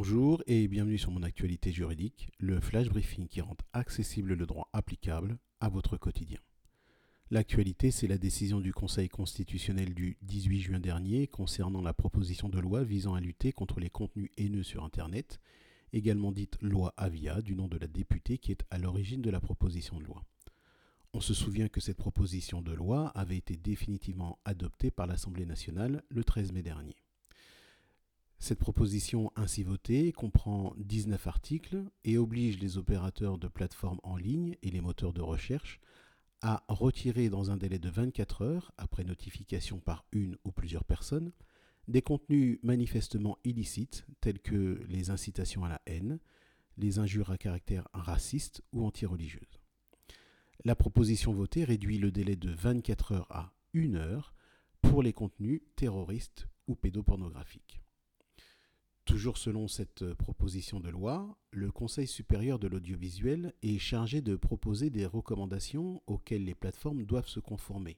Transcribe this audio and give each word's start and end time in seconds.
Bonjour 0.00 0.44
et 0.46 0.68
bienvenue 0.68 0.96
sur 0.96 1.10
mon 1.10 1.24
actualité 1.24 1.72
juridique, 1.72 2.30
le 2.38 2.60
flash 2.60 2.88
briefing 2.88 3.26
qui 3.26 3.40
rend 3.40 3.56
accessible 3.72 4.34
le 4.34 4.46
droit 4.46 4.68
applicable 4.72 5.40
à 5.58 5.68
votre 5.68 5.96
quotidien. 5.96 6.38
L'actualité, 7.32 7.90
c'est 7.90 8.06
la 8.06 8.16
décision 8.16 8.60
du 8.60 8.72
Conseil 8.72 9.08
constitutionnel 9.08 9.94
du 9.94 10.16
18 10.22 10.60
juin 10.60 10.78
dernier 10.78 11.26
concernant 11.26 11.82
la 11.82 11.94
proposition 11.94 12.48
de 12.48 12.60
loi 12.60 12.84
visant 12.84 13.14
à 13.14 13.20
lutter 13.20 13.50
contre 13.50 13.80
les 13.80 13.90
contenus 13.90 14.30
haineux 14.36 14.62
sur 14.62 14.84
Internet, 14.84 15.40
également 15.92 16.30
dite 16.30 16.58
loi 16.60 16.94
Avia 16.96 17.42
du 17.42 17.56
nom 17.56 17.66
de 17.66 17.76
la 17.76 17.88
députée 17.88 18.38
qui 18.38 18.52
est 18.52 18.62
à 18.70 18.78
l'origine 18.78 19.20
de 19.20 19.30
la 19.30 19.40
proposition 19.40 19.98
de 19.98 20.04
loi. 20.04 20.24
On 21.12 21.20
se 21.20 21.34
souvient 21.34 21.68
que 21.68 21.80
cette 21.80 21.96
proposition 21.96 22.62
de 22.62 22.72
loi 22.72 23.08
avait 23.16 23.36
été 23.36 23.56
définitivement 23.56 24.38
adoptée 24.44 24.92
par 24.92 25.08
l'Assemblée 25.08 25.44
nationale 25.44 26.04
le 26.08 26.22
13 26.22 26.52
mai 26.52 26.62
dernier. 26.62 26.94
Cette 28.38 28.60
proposition 28.60 29.32
ainsi 29.34 29.64
votée 29.64 30.12
comprend 30.12 30.72
19 30.78 31.26
articles 31.26 31.84
et 32.04 32.18
oblige 32.18 32.58
les 32.60 32.78
opérateurs 32.78 33.36
de 33.36 33.48
plateformes 33.48 34.00
en 34.04 34.16
ligne 34.16 34.56
et 34.62 34.70
les 34.70 34.80
moteurs 34.80 35.12
de 35.12 35.20
recherche 35.20 35.80
à 36.40 36.64
retirer 36.68 37.30
dans 37.30 37.50
un 37.50 37.56
délai 37.56 37.80
de 37.80 37.90
24 37.90 38.42
heures, 38.42 38.72
après 38.78 39.02
notification 39.02 39.80
par 39.80 40.04
une 40.12 40.38
ou 40.44 40.52
plusieurs 40.52 40.84
personnes, 40.84 41.32
des 41.88 42.02
contenus 42.02 42.60
manifestement 42.62 43.38
illicites 43.44 44.06
tels 44.20 44.38
que 44.38 44.80
les 44.88 45.10
incitations 45.10 45.64
à 45.64 45.68
la 45.68 45.82
haine, 45.86 46.20
les 46.76 47.00
injures 47.00 47.30
à 47.30 47.38
caractère 47.38 47.88
raciste 47.92 48.62
ou 48.72 48.84
anti-religieuse. 48.86 49.60
La 50.64 50.76
proposition 50.76 51.32
votée 51.32 51.64
réduit 51.64 51.98
le 51.98 52.12
délai 52.12 52.36
de 52.36 52.50
24 52.50 53.12
heures 53.12 53.32
à 53.32 53.52
1 53.74 53.94
heure 53.94 54.32
pour 54.80 55.02
les 55.02 55.12
contenus 55.12 55.62
terroristes 55.74 56.46
ou 56.68 56.76
pédopornographiques. 56.76 57.80
Toujours 59.08 59.38
selon 59.38 59.68
cette 59.68 60.02
euh, 60.02 60.14
proposition 60.14 60.80
de 60.80 60.90
loi, 60.90 61.38
le 61.50 61.72
Conseil 61.72 62.06
supérieur 62.06 62.58
de 62.58 62.68
l'audiovisuel 62.68 63.54
est 63.62 63.78
chargé 63.78 64.20
de 64.20 64.36
proposer 64.36 64.90
des 64.90 65.06
recommandations 65.06 66.02
auxquelles 66.06 66.44
les 66.44 66.54
plateformes 66.54 67.06
doivent 67.06 67.26
se 67.26 67.40
conformer. 67.40 67.96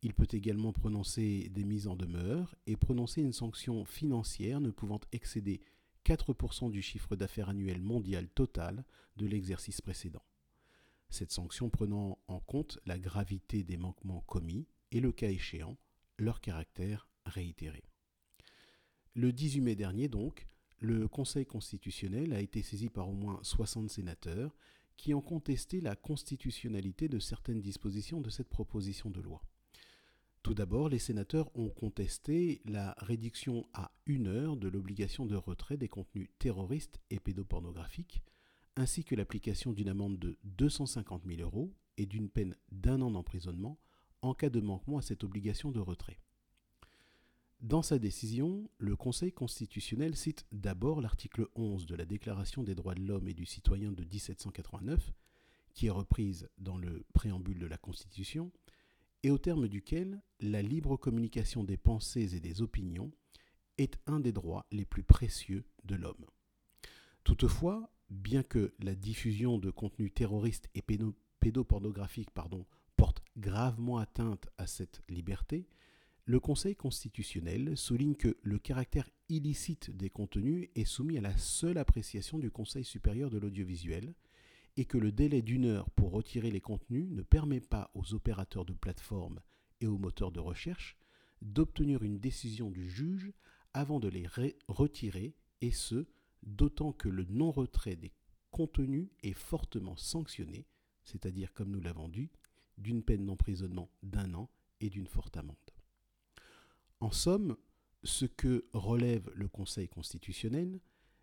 Il 0.00 0.14
peut 0.14 0.26
également 0.32 0.72
prononcer 0.72 1.50
des 1.50 1.64
mises 1.64 1.86
en 1.86 1.96
demeure 1.96 2.54
et 2.66 2.76
prononcer 2.76 3.20
une 3.20 3.34
sanction 3.34 3.84
financière 3.84 4.62
ne 4.62 4.70
pouvant 4.70 5.00
excéder 5.12 5.60
4% 6.06 6.70
du 6.70 6.80
chiffre 6.80 7.14
d'affaires 7.14 7.50
annuel 7.50 7.82
mondial 7.82 8.26
total 8.30 8.86
de 9.18 9.26
l'exercice 9.26 9.82
précédent. 9.82 10.24
Cette 11.10 11.30
sanction 11.30 11.68
prenant 11.68 12.18
en 12.26 12.40
compte 12.40 12.78
la 12.86 12.98
gravité 12.98 13.64
des 13.64 13.76
manquements 13.76 14.24
commis 14.26 14.66
et 14.92 15.00
le 15.00 15.12
cas 15.12 15.28
échéant, 15.28 15.76
leur 16.16 16.40
caractère 16.40 17.06
réitéré. 17.26 17.84
Le 19.14 19.30
18 19.30 19.60
mai 19.60 19.74
dernier, 19.74 20.08
donc, 20.08 20.46
le 20.78 21.06
Conseil 21.06 21.44
constitutionnel 21.44 22.32
a 22.32 22.40
été 22.40 22.62
saisi 22.62 22.88
par 22.88 23.08
au 23.10 23.12
moins 23.12 23.38
60 23.42 23.90
sénateurs 23.90 24.56
qui 24.96 25.12
ont 25.12 25.20
contesté 25.20 25.80
la 25.80 25.96
constitutionnalité 25.96 27.08
de 27.08 27.18
certaines 27.18 27.60
dispositions 27.60 28.20
de 28.20 28.30
cette 28.30 28.48
proposition 28.48 29.10
de 29.10 29.20
loi. 29.20 29.42
Tout 30.42 30.54
d'abord, 30.54 30.88
les 30.88 30.98
sénateurs 30.98 31.50
ont 31.56 31.68
contesté 31.68 32.62
la 32.64 32.94
réduction 32.98 33.68
à 33.74 33.92
une 34.06 34.26
heure 34.26 34.56
de 34.56 34.68
l'obligation 34.68 35.26
de 35.26 35.36
retrait 35.36 35.76
des 35.76 35.88
contenus 35.88 36.30
terroristes 36.38 36.98
et 37.10 37.20
pédopornographiques, 37.20 38.22
ainsi 38.76 39.04
que 39.04 39.14
l'application 39.14 39.72
d'une 39.72 39.88
amende 39.90 40.18
de 40.18 40.38
250 40.44 41.24
000 41.26 41.42
euros 41.42 41.72
et 41.98 42.06
d'une 42.06 42.30
peine 42.30 42.56
d'un 42.72 43.02
an 43.02 43.10
d'emprisonnement 43.10 43.78
en 44.22 44.34
cas 44.34 44.50
de 44.50 44.60
manquement 44.60 44.98
à 44.98 45.02
cette 45.02 45.22
obligation 45.22 45.70
de 45.70 45.80
retrait. 45.80 46.18
Dans 47.62 47.82
sa 47.82 48.00
décision, 48.00 48.68
le 48.78 48.96
Conseil 48.96 49.30
constitutionnel 49.30 50.16
cite 50.16 50.46
d'abord 50.50 51.00
l'article 51.00 51.46
11 51.54 51.86
de 51.86 51.94
la 51.94 52.04
Déclaration 52.04 52.64
des 52.64 52.74
droits 52.74 52.96
de 52.96 53.02
l'homme 53.02 53.28
et 53.28 53.34
du 53.34 53.46
citoyen 53.46 53.92
de 53.92 54.02
1789, 54.02 55.12
qui 55.72 55.86
est 55.86 55.90
reprise 55.90 56.50
dans 56.58 56.76
le 56.76 57.04
préambule 57.14 57.60
de 57.60 57.66
la 57.68 57.78
Constitution, 57.78 58.50
et 59.22 59.30
au 59.30 59.38
terme 59.38 59.68
duquel 59.68 60.20
la 60.40 60.60
libre 60.60 60.96
communication 60.96 61.62
des 61.62 61.76
pensées 61.76 62.34
et 62.34 62.40
des 62.40 62.62
opinions 62.62 63.12
est 63.78 63.96
un 64.06 64.18
des 64.18 64.32
droits 64.32 64.66
les 64.72 64.84
plus 64.84 65.04
précieux 65.04 65.64
de 65.84 65.94
l'homme. 65.94 66.26
Toutefois, 67.22 67.92
bien 68.10 68.42
que 68.42 68.74
la 68.80 68.96
diffusion 68.96 69.58
de 69.58 69.70
contenus 69.70 70.12
terroristes 70.12 70.68
et 70.74 70.82
pédopornographiques 71.38 72.32
porte 72.96 73.22
gravement 73.36 73.98
atteinte 73.98 74.48
à 74.58 74.66
cette 74.66 75.00
liberté, 75.08 75.68
le 76.32 76.40
Conseil 76.40 76.74
constitutionnel 76.74 77.76
souligne 77.76 78.14
que 78.14 78.38
le 78.40 78.58
caractère 78.58 79.06
illicite 79.28 79.94
des 79.94 80.08
contenus 80.08 80.70
est 80.74 80.86
soumis 80.86 81.18
à 81.18 81.20
la 81.20 81.36
seule 81.36 81.76
appréciation 81.76 82.38
du 82.38 82.50
Conseil 82.50 82.84
supérieur 82.84 83.28
de 83.28 83.36
l'audiovisuel 83.36 84.14
et 84.78 84.86
que 84.86 84.96
le 84.96 85.12
délai 85.12 85.42
d'une 85.42 85.66
heure 85.66 85.90
pour 85.90 86.10
retirer 86.10 86.50
les 86.50 86.62
contenus 86.62 87.06
ne 87.10 87.20
permet 87.20 87.60
pas 87.60 87.90
aux 87.94 88.14
opérateurs 88.14 88.64
de 88.64 88.72
plateforme 88.72 89.40
et 89.82 89.86
aux 89.86 89.98
moteurs 89.98 90.32
de 90.32 90.40
recherche 90.40 90.96
d'obtenir 91.42 92.02
une 92.02 92.18
décision 92.18 92.70
du 92.70 92.88
juge 92.88 93.30
avant 93.74 94.00
de 94.00 94.08
les 94.08 94.26
retirer, 94.68 95.34
et 95.60 95.70
ce, 95.70 96.06
d'autant 96.42 96.94
que 96.94 97.10
le 97.10 97.26
non-retrait 97.26 97.96
des 97.96 98.14
contenus 98.50 99.10
est 99.22 99.36
fortement 99.36 99.98
sanctionné, 99.98 100.64
c'est-à-dire, 101.04 101.52
comme 101.52 101.72
nous 101.72 101.82
l'avons 101.82 102.08
dit, 102.08 102.30
d'une 102.78 103.02
peine 103.02 103.26
d'emprisonnement 103.26 103.90
d'un 104.02 104.32
an 104.32 104.48
et 104.80 104.88
d'une 104.88 105.08
forte 105.08 105.36
amende. 105.36 105.58
En 107.02 107.10
somme, 107.10 107.56
ce 108.04 108.26
que 108.26 108.64
relève 108.72 109.28
le 109.34 109.48
Conseil 109.48 109.88
constitutionnel, 109.88 110.78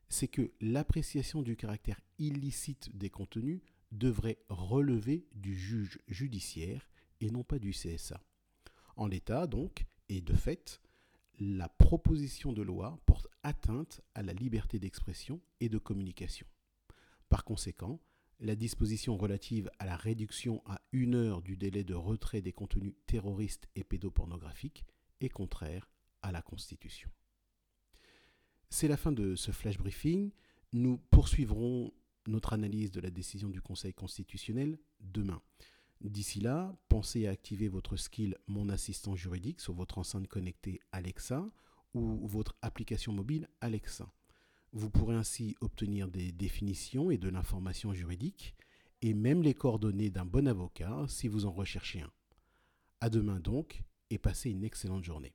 c'est 0.10 0.28
que 0.28 0.52
l'appréciation 0.60 1.42
du 1.42 1.56
caractère 1.56 2.02
illicite 2.18 2.98
des 2.98 3.10
contenus 3.10 3.62
devrait 3.94 4.40
relever 4.50 5.26
du 5.36 5.58
juge 5.58 5.98
judiciaire 6.10 6.90
et 7.22 7.32
non 7.32 7.44
pas 7.44 7.60
du 7.60 7.72
CSA. 7.72 8.22
En 8.98 9.08
l'état, 9.08 9.48
donc, 9.48 9.86
et 10.10 10.20
de 10.20 10.34
fait, 10.34 10.82
la 11.40 11.70
proposition 11.70 12.52
de 12.52 12.62
loi 12.62 13.00
porte 13.06 13.30
atteinte 13.44 14.02
à 14.16 14.22
la 14.22 14.34
liberté 14.34 14.80
d'expression 14.80 15.40
et 15.62 15.70
de 15.70 15.78
communication. 15.78 16.46
Par 17.30 17.46
conséquent, 17.46 18.02
la 18.42 18.58
disposition 18.58 19.16
relative 19.16 19.72
à 19.80 19.86
la 19.86 19.96
réduction 19.96 20.62
à 20.66 20.82
une 20.92 21.16
heure 21.16 21.42
du 21.42 21.56
délai 21.56 21.86
de 21.86 21.96
retrait 21.96 22.42
des 22.42 22.52
contenus 22.52 22.96
terroristes 23.08 23.70
et 23.78 23.86
pédopornographiques 23.86 24.84
est 25.22 25.30
contraire 25.30 25.90
à 26.22 26.32
la 26.32 26.42
Constitution. 26.42 27.10
C'est 28.70 28.88
la 28.88 28.98
fin 28.98 29.12
de 29.12 29.36
ce 29.36 29.52
flash 29.52 29.78
briefing. 29.78 30.32
Nous 30.74 30.98
poursuivrons 31.10 31.92
notre 32.28 32.54
analyse 32.54 32.92
de 32.92 33.02
la 33.02 33.10
décision 33.10 33.50
du 33.50 33.62
Conseil 33.62 33.94
constitutionnel 33.94 34.78
demain. 35.00 35.42
D'ici 36.02 36.40
là, 36.40 36.74
pensez 36.88 37.28
à 37.28 37.32
activer 37.32 37.68
votre 37.68 37.98
skill 37.98 38.38
Mon 38.48 38.70
assistant 38.70 39.16
juridique 39.16 39.60
sur 39.60 39.74
votre 39.74 39.98
enceinte 39.98 40.28
connectée 40.28 40.80
Alexa 40.92 41.50
ou 41.94 42.28
votre 42.28 42.56
application 42.62 43.12
mobile 43.12 43.50
Alexa. 43.60 44.12
Vous 44.72 44.90
pourrez 44.90 45.16
ainsi 45.16 45.56
obtenir 45.62 46.08
des 46.08 46.32
définitions 46.32 47.10
et 47.10 47.18
de 47.18 47.28
l'information 47.28 47.94
juridique 47.94 48.56
et 49.02 49.14
même 49.14 49.42
les 49.42 49.54
coordonnées 49.54 50.10
d'un 50.10 50.26
bon 50.26 50.48
avocat 50.48 51.06
si 51.08 51.28
vous 51.28 51.46
en 51.46 51.52
recherchez 51.52 52.02
un. 52.02 52.12
À 53.02 53.10
demain 53.10 53.40
donc 53.40 53.82
et 54.10 54.18
passez 54.18 54.50
une 54.50 54.64
excellente 54.64 55.04
journée. 55.04 55.34